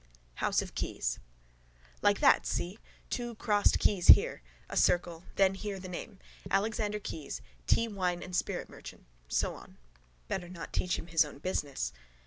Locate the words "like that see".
2.01-2.79